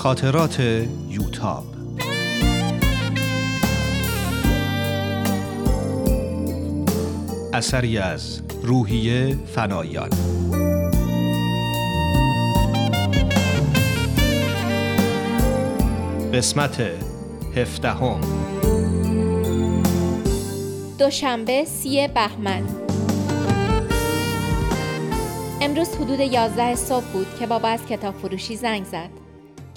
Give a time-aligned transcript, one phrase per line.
[0.00, 0.60] خاطرات
[1.08, 1.64] یوتاب.
[7.52, 10.08] اثری از روحیه فنایان.
[16.34, 16.82] قسمت
[17.56, 18.20] هفدهم.
[20.98, 22.62] دوشنبه سی بهمن.
[25.60, 29.19] امروز حدود 11 صبح بود که بابا از کتاب فروشی زنگ زد.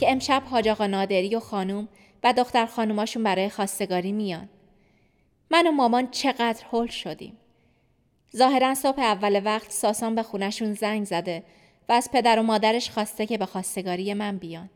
[0.03, 1.87] که امشب حاج آقا نادری و خانوم
[2.23, 4.49] و دختر خانوماشون برای خواستگاری میان.
[5.51, 7.37] من و مامان چقدر هول شدیم.
[8.35, 11.43] ظاهرا صبح اول وقت ساسان به خونشون زنگ زده
[11.89, 14.69] و از پدر و مادرش خواسته که به خواستگاری من بیان.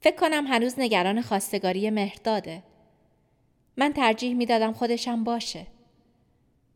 [0.00, 2.62] فکر کنم هنوز نگران خواستگاری مهرداده.
[3.76, 5.66] من ترجیح می‌دادم خودشم باشه.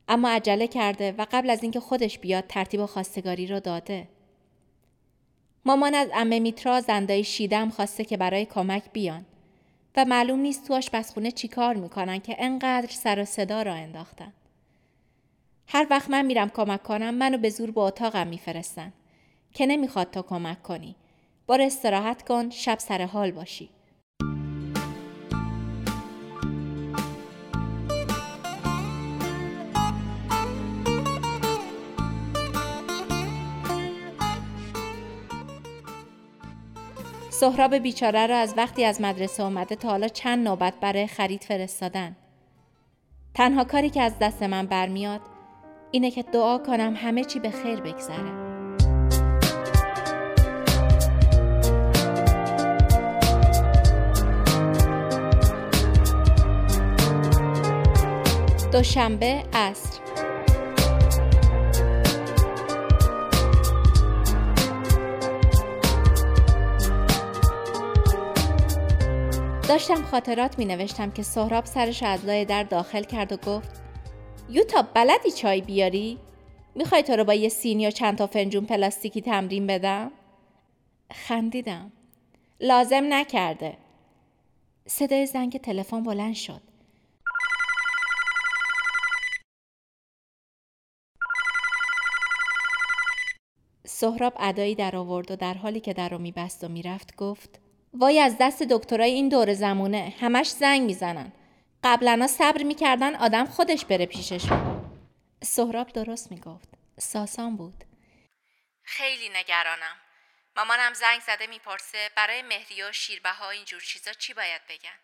[0.08, 4.08] اما عجله کرده و قبل از اینکه خودش بیاد ترتیب خواستگاری رو داده.
[5.64, 9.24] مامان از امه میترا زندای شیدم خواسته که برای کمک بیان
[9.96, 14.32] و معلوم نیست تو آشپزخونه چی کار می‌کنن که انقدر سر و صدا را انداختن.
[15.68, 18.92] هر وقت من میرم کمک کنم منو به زور به اتاقم میفرستن
[19.54, 20.96] که نمی‌خواد تو کمک کنی.
[21.46, 23.68] بار استراحت کن شب سر حال باشی.
[37.42, 42.16] سهراب بیچاره را از وقتی از مدرسه اومده تا حالا چند نوبت برای خرید فرستادن.
[43.34, 45.20] تنها کاری که از دست من برمیاد
[45.90, 48.32] اینه که دعا کنم همه چی به خیر بگذره.
[58.72, 59.91] دوشنبه عصر
[69.68, 73.82] داشتم خاطرات می نوشتم که سهراب سرش از لای در داخل کرد و گفت
[74.50, 76.18] یوتا بلدی چای بیاری؟
[76.74, 80.10] می‌خوای تو رو با یه سینی و چند تا فنجون پلاستیکی تمرین بدم؟
[81.12, 81.92] خندیدم.
[82.60, 83.78] لازم نکرده.
[84.86, 86.62] صدای زنگ تلفن بلند شد.
[93.86, 97.61] سهراب ادایی در آورد و در حالی که در رو میبست و می‌رفت گفت
[97.94, 100.14] وای از دست دکترای این دور زمونه.
[100.20, 101.32] همش زنگ می‌زنن.
[101.84, 104.90] قبلا صبر می‌کردن آدم خودش بره پیششون
[105.42, 106.68] سهراب درست می‌گفت.
[106.98, 107.84] ساسان بود.
[108.82, 109.96] خیلی نگرانم.
[110.56, 114.98] مامانم زنگ زده می‌پرسه برای مهری و شیربه ها اینجور چیزا چی باید بگن.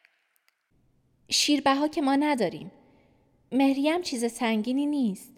[1.31, 2.73] شیربه ها که ما نداریم.
[3.53, 5.33] مهری هم چیز سنگینی نیست.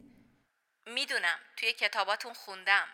[0.86, 1.38] می‌دونم.
[1.56, 2.86] توی کتاباتون خوندم.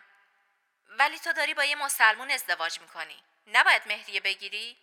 [0.99, 3.15] ولی تو داری با یه مسلمون ازدواج می‌کنی.
[3.47, 4.77] نباید مهریه بگیری؟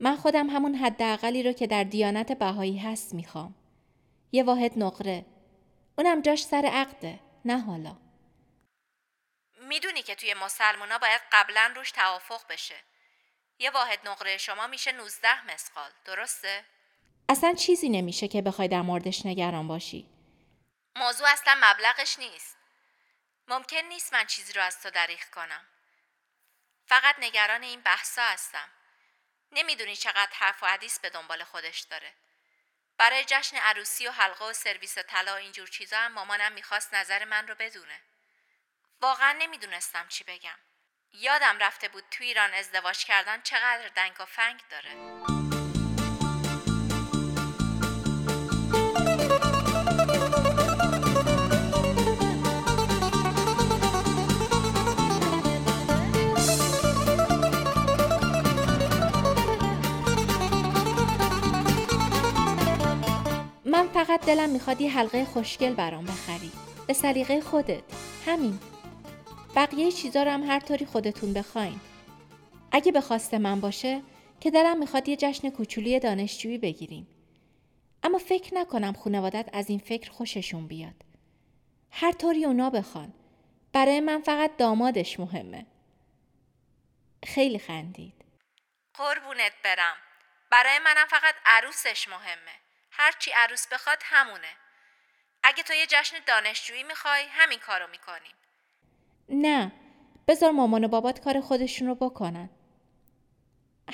[0.00, 3.54] من خودم همون حداقلی رو که در دیانت بهایی هست می‌خوام.
[4.32, 5.26] یه واحد نقره.
[5.98, 7.20] اونم جاش سر عقده.
[7.44, 7.96] نه حالا.
[9.60, 12.74] می‌دونی که توی مسلمونا باید قبلا روش توافق بشه.
[13.58, 15.90] یه واحد نقره شما میشه 19 مسقال.
[16.04, 16.64] درسته؟
[17.28, 20.08] اصلا چیزی نمیشه که بخوای در موردش نگران باشی.
[20.96, 22.56] موضوع اصلا مبلغش نیست.
[23.48, 25.64] ممکن نیست من چیزی رو از تو دریغ کنم.
[26.88, 28.68] فقط نگران این بحثا هستم.
[29.52, 32.14] نمی‌دونی چقدر حرف و حدیث به دنبال خودش داره.
[32.98, 37.24] برای جشن عروسی و حلقه و سرویس طلا و اینجور چیزا هم مامانم می‌خواست نظر
[37.24, 38.00] من رو بدونه.
[39.00, 40.58] واقعا نمی‌دونستم چی بگم.
[41.12, 44.94] یادم رفته بود تو ایران ازدواج کردن چقدر دنگ و فنگ داره.
[63.88, 66.52] فقط دلم می‌خواد یه حلقه خوشگل برام بخری.
[66.86, 67.82] به سلیقه خودت.
[68.26, 68.58] همین.
[69.56, 71.80] بقیه چیزا رو هم هر طوری خودتون بخواین.
[72.72, 74.02] اگه به خواست من باشه
[74.40, 77.08] که دلم می‌خواد یه جشن کوچولی دانشجویی بگیریم.
[78.02, 81.04] اما فکر نکنم خانوادت از این فکر خوششون بیاد.
[81.90, 83.12] هر طوری اونا بخوان.
[83.72, 85.66] برای من فقط دامادش مهمه.
[87.26, 88.24] خیلی خندید.
[88.94, 89.96] قربونت برم.
[90.50, 92.67] برای منم فقط عروسش مهمه.
[92.98, 94.48] هرچی عروس بخواد همونه.
[95.42, 98.34] اگه تو یه جشن دانشجویی می‌خوای همین کارو می‌کنیم.
[99.28, 99.72] نه
[100.28, 102.50] بذار مامان و بابات کار خودشون رو بکنن.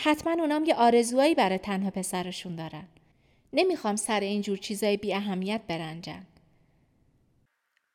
[0.04, 2.88] حتما اونام یه آرزوهایی برای تنها پسرشون دارن.
[3.52, 6.26] نمی‌خوام سر اینجور چیزای بی اهمیت برنجن.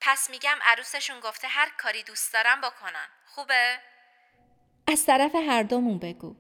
[0.02, 3.08] پس میگم عروسشون گفته هر کاری دوست دارم بکنن.
[3.26, 3.80] خوبه؟
[4.88, 6.36] از طرف هر دومون بگو.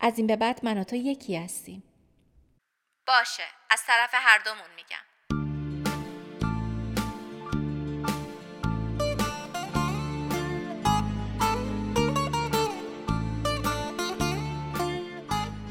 [0.00, 1.82] از این به بعد من و تو یکی هستیم
[3.06, 5.06] باشه از طرف هر دومون میگم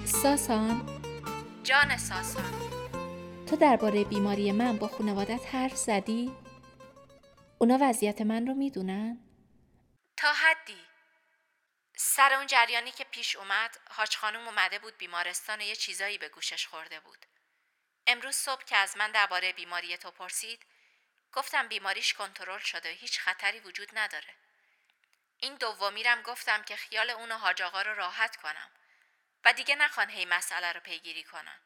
[0.06, 1.02] ساسان
[1.64, 2.54] جان ساسان
[3.50, 6.32] تو درباره بیماری من با خانوادت حرف زدی؟
[7.58, 9.18] اونا وضعیت من رو می‌دونن؟
[10.18, 10.85] تا حدی
[12.16, 16.30] سر اون جریانی که پیش اومد حاج خانم اومده بود بیمارستان و یه چیزایی به
[16.30, 17.26] گوشش خورده بود.
[18.08, 20.66] امروز صبح که از من درباره بیماری تو پرسید
[21.34, 24.34] گفتم بیماریش کنترل شده هیچ خطری وجود نداره.
[25.38, 28.70] این دومیرم گفتم که خیال اون و حاج آقا رو راحت کنم
[29.46, 31.60] و دیگه نخوان هی مسئله رو پیگیری کنن.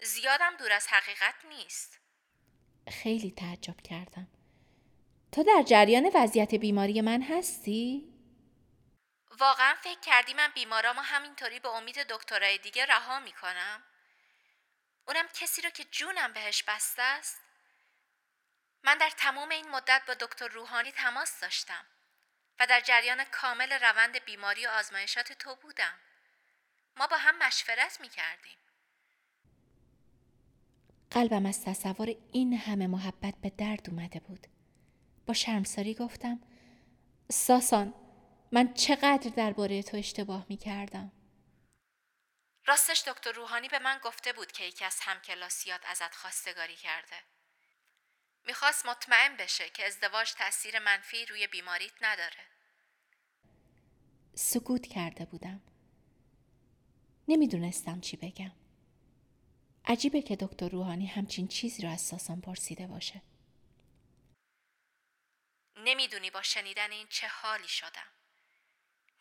[0.00, 1.98] زیادم دور از حقیقت نیست.
[3.02, 4.28] خیلی تعجب کردم.
[5.32, 8.11] تو در جریان وضعیت بیماری من هستی؟
[9.38, 13.82] واقعا فکر کردی من بیمارامو همینطوری به امید دکترای دیگه رها می‌کنم؟
[15.08, 17.40] اونم کسی رو که جونم بهش بسته است؟
[18.84, 21.86] من در تمام این مدت با دکتر روحانی تماس داشتم
[22.60, 25.98] و در جریان کامل روند بیماری و آزمایشات تو بودم.
[26.96, 28.56] ما با هم مشورت می کردیم.
[31.10, 34.46] قلبم از تصور این همه محبت به درد اومده بود.
[35.26, 36.40] با شرمساری گفتم
[37.30, 37.94] ساسان
[38.52, 41.12] من چقدر درباره تو اشتباه می کردم.
[42.66, 47.16] راستش دکتر روحانی به من گفته بود که یکی از همکلاسیات ازت خواستگاری کرده.
[48.46, 52.46] می‌خواست مطمئن بشه که ازدواج تاثیر منفی روی بیماریت نداره.
[54.34, 55.62] سکوت کرده بودم.
[57.28, 58.52] نمی‌دونستم چی بگم.
[59.84, 63.22] عجیبه که دکتر روحانی همچین چیزی رو از ساسان پرسیده باشه.
[65.76, 68.06] نمی‌دونی با شنیدن این چه حالی شدم.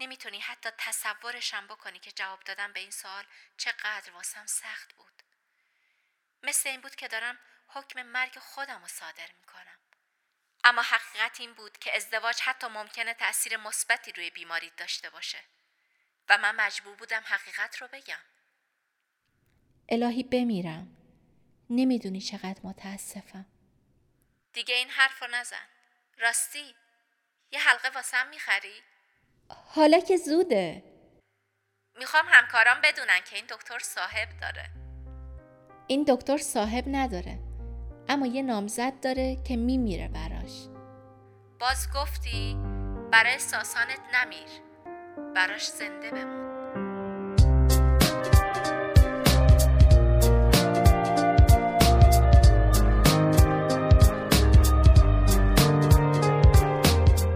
[0.02, 3.26] نمی‌تونی حتی تصورشم بکنی که جواب دادم به این سوال
[3.58, 5.24] چقدر واسم سخت بود.
[6.44, 9.78] مثل این بود که دارم حکم مرگ خودم رو صادر می‌کنم.
[10.64, 15.44] اما حقیقت این بود که ازدواج حتی ممکنه تأثیر مثبتی روی بیماری داشته باشه
[16.30, 18.22] و من مجبور بودم حقیقت رو بگم.
[19.90, 20.98] الهی بمیرم.
[21.70, 23.46] نمی‌دونی چقدر متاسفم.
[24.54, 25.68] دیگه این حرف رو نزن.
[26.18, 26.76] راستی
[27.52, 28.84] یه حلقه واسم می‌خری؟
[29.66, 30.84] حالا که زوده.
[32.00, 34.70] می‌خوام همکارام بدونن که این دکتر صاحب داره.
[35.88, 37.40] این دکتر صاحب نداره.
[38.10, 40.68] اما یه نامزد داره که میمیره براش.
[41.60, 42.58] باز گفتی
[43.12, 44.50] برای ساسانت نمیر.
[45.36, 46.52] براش زنده بمون.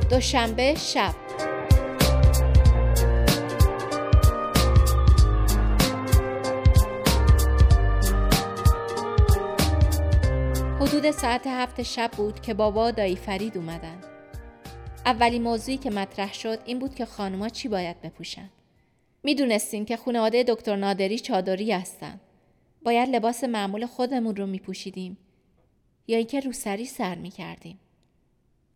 [0.10, 1.25] دوشنبه شب
[10.95, 14.01] حدود ساعت هفت شب بود که بابا دایی فرید اومدن.
[15.06, 18.50] اولین موضوعی که مطرح شد این بود که خانوما چی باید بپوشن.
[19.24, 22.19] می‌دونستیم که خانواده دکتر نادری چادری هستن.
[22.83, 25.18] باید لباس معمول خودمون رو میپوشیدیم
[26.07, 27.80] یا اینکه روسری سر می‌کردیم.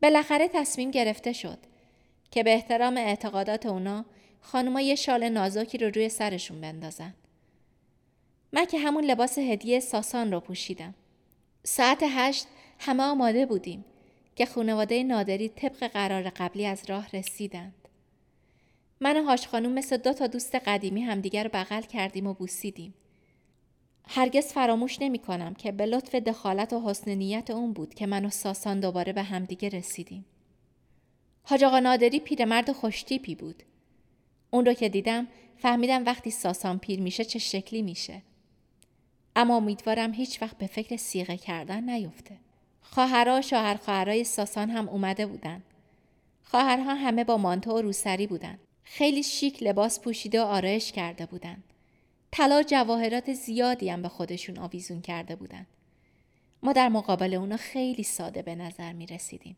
[0.01, 1.59] بالاخره تصمیم گرفته شد
[2.31, 4.05] که به احترام اعتقادات اونا
[4.41, 7.13] خانوما یه شال نازکی رو روی سرشون بندازن.
[8.53, 10.95] من که همون لباس هدیه ساسان رو پوشیدم.
[11.63, 12.47] ساعت هشت
[12.79, 13.85] همه آماده بودیم
[14.35, 17.73] که خانواده نادری طبق قرار قبلی از راه رسیدند.
[19.01, 22.93] من و هاش خانوم مثل دو تا دوست قدیمی همدیگر رو بغل کردیم و بوسیدیم.
[24.07, 28.25] هرگز فراموش نمی کنم که به لطف دخالت و حسن نیت اون بود که من
[28.25, 30.25] و ساسان دوباره به همدیگه رسیدیم.
[31.43, 33.63] حاج آقا نادری پیرمرد خوشتیپی بود.
[34.51, 38.21] اون رو که دیدم فهمیدم وقتی ساسان پیر میشه چه شکلی میشه.
[39.35, 42.37] اما امیدوارم هیچ وقت به فکر سیغه کردن نیفته.
[42.81, 45.63] خواهرها شوهر خواهرای ساسان هم اومده بودن.
[46.43, 48.59] خواهرها همه با مانتو و روسری بودن.
[48.83, 51.63] خیلی شیک لباس پوشیده و آرایش کرده بودن.
[52.31, 55.65] طلا جواهرات زیادی هم به خودشون آویزون کرده بودن.
[56.63, 59.57] ما در مقابل اونا خیلی ساده به نظر می رسیدیم.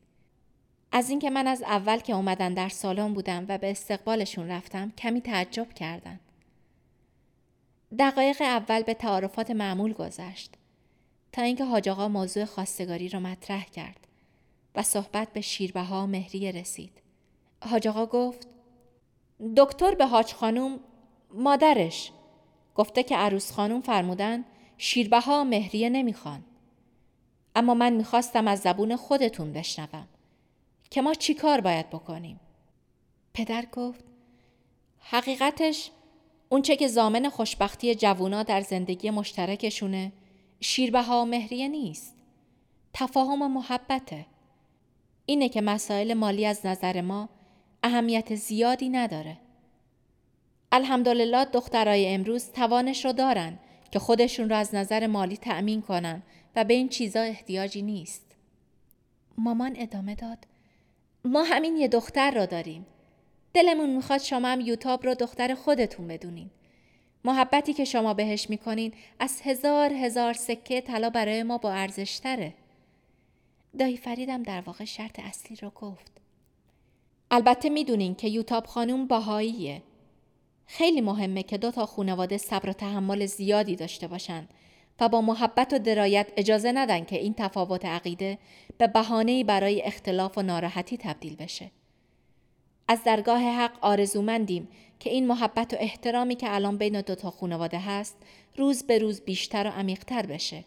[0.92, 5.22] از اینکه من از اول که اومدن در سالن بودم و به استقبالشون رفتم کمی
[5.22, 6.20] تعجب کردن.
[8.00, 10.54] دقایق اول به تعارفات معمول گذشت
[11.32, 14.08] تا اینکه حاج آقا موضوع خواستگاری را مطرح کرد
[14.76, 17.02] و صحبت به شیربها مهریه رسید.
[17.66, 18.48] حاج آقا گفت
[19.58, 20.80] دکتر به حاج خانوم
[21.34, 22.12] مادرش
[22.76, 24.46] گفته که عروس خانوم فرمودن
[24.78, 26.44] شیربها مهریه نمی‌خوان.
[27.56, 30.08] اما من می‌خواستم از زبون خودتون بشنوم
[30.90, 32.40] که ما چی کار باید بکنیم؟
[33.34, 34.04] پدر گفت
[35.00, 35.92] حقیقتش
[36.52, 40.12] اونچه که زامن خوشبختی جوونا در زندگی مشترکشونه
[40.60, 42.16] شیربها و مهریه نیست.
[42.94, 44.26] تفاهم و محبته.
[45.26, 47.30] اینه که مسائل مالی از نظر ما
[47.84, 49.38] اهمیت زیادی نداره.
[50.72, 53.60] الحمدلله دخترای امروز توانش رو دارن
[53.92, 56.24] که خودشون رو از نظر مالی تأمین کنن
[56.56, 58.36] و به این چیزا احتیاجی نیست.
[59.38, 60.38] مامان ادامه داد.
[61.26, 62.86] ما همین یه دختر رو داریم.
[63.54, 66.50] دلمون می‌خواد شما هم یوتاب رو دختر خودتون بدونین.
[67.26, 72.54] محبتی که شما بهش می‌کنین از هزار هزار سکه طلا برای ما با ارزش تره.
[73.80, 76.12] دایی فریدم در واقع شرط اصلی رو گفت.
[77.32, 79.82] البته می‌دونین که یوتاب خانوم باهاییه.
[80.66, 84.48] خیلی مهمه که دو تا خانواده صبر و تحمل زیادی داشته باشن
[85.00, 88.38] و با محبت و درایت اجازه ندن که این تفاوت عقیده
[88.78, 91.72] به بهانه‌ای برای اختلاف و ناراحتی تبدیل بشه.
[92.92, 94.68] از درگاه حق آرزومندیم
[95.00, 98.16] که این محبت و احترامی که الان بین دو تا خانواده هست
[98.58, 100.64] روز به روز بیشتر و عمیقتر بشه.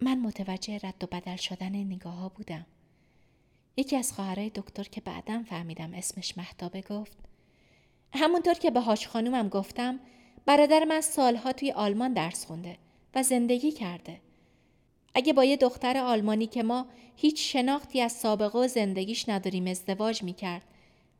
[0.00, 2.66] من متوجه رد و بدل شدن نگاه ها بودم.
[3.76, 7.16] یکی از خواهرای دکتر که بعدم فهمیدم اسمش محتابه گفت
[8.14, 10.00] همونطور که به هاش خانومم گفتم
[10.46, 12.76] برادر من سالها توی آلمان درس خونده
[13.14, 14.20] و زندگی کرده.
[15.14, 20.22] اگه با یه دختر آلمانی که ما هیچ شناختی از سابقه و زندگیش نداریم ازدواج
[20.22, 20.64] می‌کرد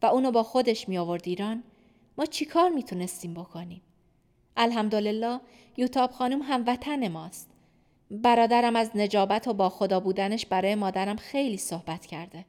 [0.02, 1.62] و اونو با خودش می آورد ایران
[2.18, 3.82] ما چیکار می‌تونستیم بکنیم؟
[4.56, 5.40] الحمدلله
[5.76, 7.50] یوتاب خانم هم وطن ماست.
[8.10, 12.44] برادرم از نجابت و با خدا بودنش برای مادرم خیلی صحبت کرده.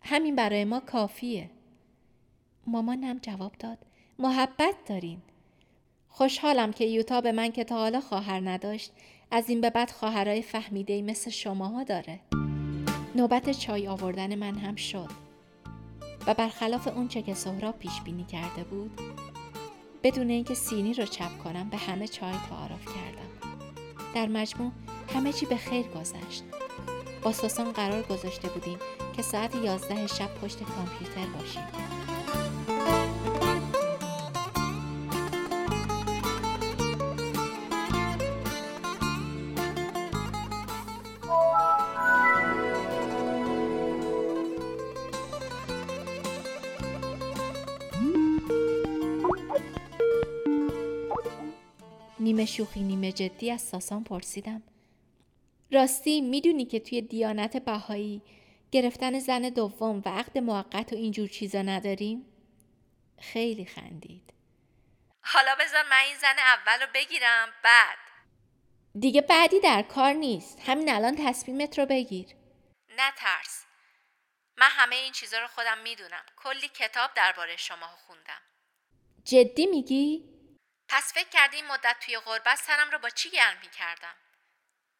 [0.00, 1.50] همین برای ما کافیه.
[2.66, 3.78] مامانم جواب داد
[4.18, 5.22] محبت دارین.
[6.08, 8.92] خوشحالم که یوتا به من که تا حالا خواهر نداشت
[9.30, 12.20] از این به بعد خواهرای فهمیده مثل شماها داره.
[13.16, 15.25] نوبت چای آوردن من هم شد
[16.26, 19.00] و برخلاف اونچه که سهراب پیش بینی کرده بود
[20.02, 23.56] بدون اینکه سینی رو چپ کنم به همه چای تعارف کردم.
[24.14, 24.72] در مجموع
[25.14, 26.44] همه چی به خیر گذشت.
[27.22, 28.78] با سوسان قرار گذاشته بودیم
[29.16, 31.85] که ساعت یازده شب پشت کامپیوتر باشیم.
[52.26, 54.62] نیمه شوخی نیمه جدی از ساسان پرسیدم.
[55.72, 58.22] راستی می‌دونی که توی دیانت بهایی
[58.72, 62.26] گرفتن زن دوم و عقد موقت و اینجور چیزا نداریم؟
[63.20, 64.32] خیلی خندید.
[65.22, 67.98] حالا بذار من این زن اول رو بگیرم بعد.
[69.00, 70.60] دیگه بعدی در کار نیست.
[70.66, 72.26] همین الان تصمیمت رو بگیر.
[72.96, 73.64] نه ترس.
[74.58, 76.24] من همه این چیزا رو خودم می‌دونم.
[76.36, 78.40] کلی کتاب درباره شما خوندم.
[79.24, 80.35] جدی میگی؟
[80.88, 84.16] پس فکر کردی این مدت توی غربت سرم رو با چی گرم می کردم؟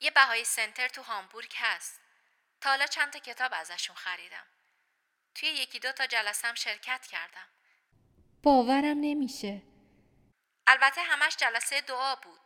[0.00, 2.00] یه بهایی سنتر تو هامبورگ هست.
[2.61, 4.47] تا حالا چند تا کتاب ازشون خریدم.
[5.35, 7.49] توی یکی دو تا جلسم شرکت کردم.
[8.43, 9.62] باورم نمیشه.
[10.66, 12.40] البته همش جلسه دعا بود.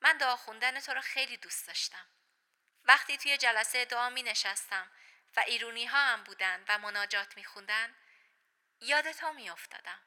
[0.00, 2.06] من دعا خوندن تو رو خیلی دوست داشتم.
[2.84, 4.90] وقتی توی جلسه دعا می نشستم
[5.36, 7.94] و ایرونی ها هم بودن و مناجات می خوندن
[8.80, 10.02] یاد تو می افتادم.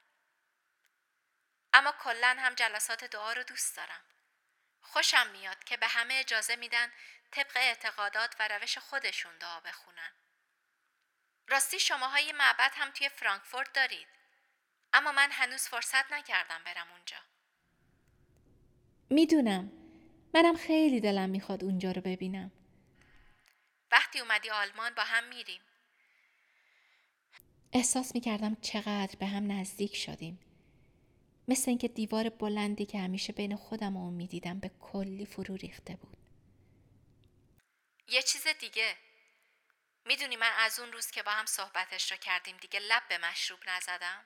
[1.73, 4.01] اما کلا هم جلسات دعا رو دوست دارم.
[4.81, 6.91] خوشم میاد که به همه اجازه میدن
[7.31, 10.11] طبق اعتقادات و روش خودشون دعا بخونن.
[11.47, 14.07] راستی شماها یه معبد هم توی فرانکفورت دارید.
[14.93, 17.17] اما من هنوز فرصت نکردم برم اونجا.
[19.09, 19.71] می‌دونم.
[20.33, 22.51] منم خیلی دلم می‌خواد اونجا رو ببینم.
[23.91, 25.61] وقتی اومدی آلمان با هم میریم.
[27.73, 30.50] احساس می‌کردم چقدر به هم نزدیک شدیم.
[31.51, 35.95] مثل اینکه دیوار بلندی که همیشه بین خودم و اون می‌دیدم به کلی فرو ریخته
[35.95, 36.17] بود.
[38.07, 38.97] یه چیز دیگه.
[40.05, 43.59] می‌دونی من از اون روز که با هم صحبتش رو کردیم دیگه لب به مشروب
[43.67, 44.25] نزدم؟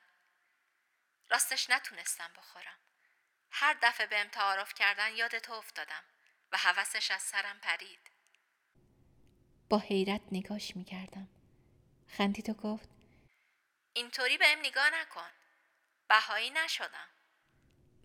[1.30, 2.80] راستش نتونستم بخورم.
[3.52, 6.04] هر دفعه بهم تعارف کردن یاد تو افتادم
[6.52, 8.00] و حوسش از سرم پرید.
[9.70, 11.30] با حیرت نگاش می‌کردم.
[12.08, 12.90] خندی تو گفت
[13.94, 15.30] اینطوری بهم نگاه نکن.
[16.08, 17.10] بهایی نشدم.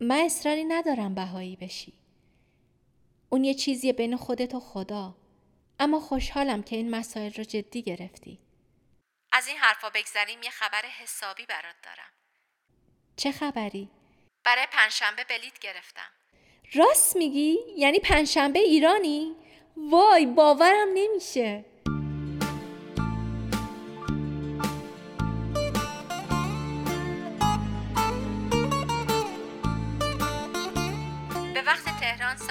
[0.01, 1.93] من اصراری ندارم بهایی بشی
[3.29, 5.15] اون یه چیزی بین خودت و خدا
[5.81, 8.39] اما خوشحالم که این مسائل رو جدی گرفتی
[9.33, 12.11] از این حرفا بگذریم یه خبر حسابی برات دارم
[13.17, 13.91] چه خبری؟
[14.45, 16.11] برای پنجشنبه بلیت گرفتم
[16.75, 19.37] راست میگی؟ یعنی پنجشنبه ایرانی؟
[19.77, 21.65] وای باورم نمیشه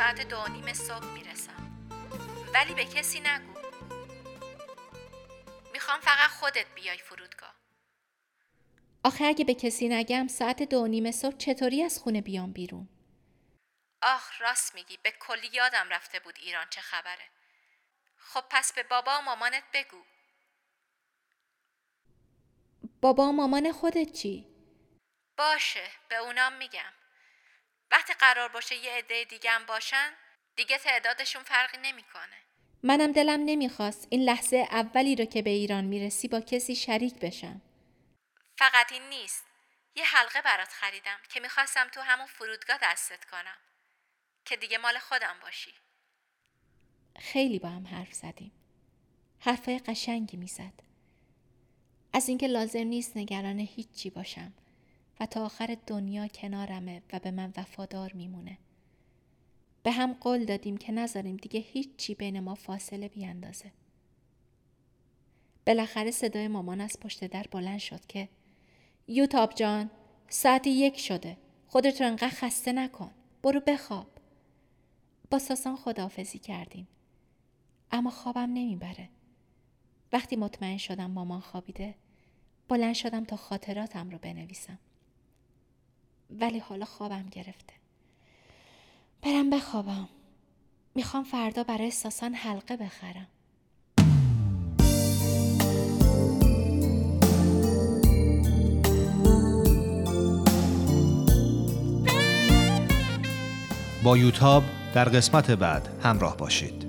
[0.10, 1.90] ساعت دو نیم صبح می‌رسم.
[2.54, 3.60] ولی به کسی نگو.
[5.74, 7.56] می‌خوام فقط خودت بیای فرودگاه.
[9.04, 12.90] آخه اگه به کسی نگم ساعت دو نیم صبح چطوری از خونه بیام بیرون؟
[14.02, 14.98] آخ راست میگی.
[14.98, 17.30] به کلی یادم رفته بود ایران چه خبره.
[18.18, 20.04] خب پس به بابا و مامانت بگو.
[23.02, 24.48] بابا و مامان خودت چی؟
[25.38, 26.99] باشه به اونام میگم.
[27.92, 30.14] وقتی قرار باشه یه عده دیگه هم باشن
[30.56, 32.38] دیگه تعدادشون فرقی نمی‌کنه.
[32.84, 37.62] منم دلم نمی‌خواست این لحظه اولی رو که به ایران می‌رسی با کسی شریک بشم.
[38.58, 39.46] فقط این نیست.
[39.96, 43.58] یه حلقه برات خریدم که می‌خواستم تو همون فرودگاه دستت کنم.
[44.46, 45.74] که دیگه مال خودم باشی.
[47.20, 48.52] خیلی با هم حرف زدیم.
[49.40, 50.74] حرفای قشنگی می‌زد.
[52.14, 54.54] از اینکه لازم نیست نگران هیچی باشم.
[55.20, 58.58] و تا آخر دنیا کنارمه و به من وفادار میمونه.
[59.84, 63.72] به هم قول دادیم که نذاریم دیگه هیچی بین ما فاصله بیاندازه.
[65.68, 68.30] بالاخره صدای مامان از پشت در بلند شد که
[69.08, 69.90] یوتاب جان
[70.30, 71.38] ساعت یک شده.
[71.68, 73.12] خودت رو انقدر خسته نکن.
[73.44, 74.08] برو بخواب.
[75.32, 76.88] با ساسان خداحافظی کردیم.
[77.92, 79.10] اما خوابم نمی‌بره.
[80.14, 81.96] وقتی مطمئن شدم مامان خوابیده
[82.68, 84.80] بلند شدم تا خاطراتم رو بنویسم.
[86.30, 87.74] ولی حالا خوابم گرفته.
[89.22, 90.10] برم بخوابم.
[90.96, 93.28] می‌خوام فردا برای ساسان حلقه بخرم.
[104.04, 106.89] با یوتاب در قسمت بعد همراه باشید.